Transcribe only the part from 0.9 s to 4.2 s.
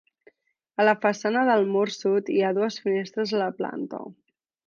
façana del mur sud hi ha dues finestres a la planta.